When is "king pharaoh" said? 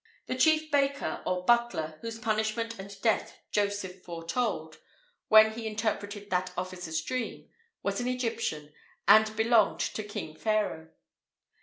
10.01-10.89